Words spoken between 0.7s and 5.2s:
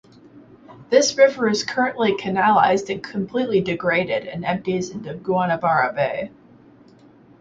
This river is currently canalized and completely degraded, and empties into